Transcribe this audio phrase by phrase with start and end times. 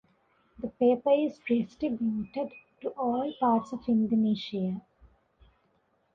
[0.57, 2.49] The paper is distributed
[2.81, 4.81] to all parts of Indonesia.